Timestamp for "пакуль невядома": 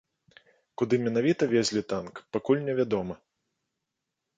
2.39-3.15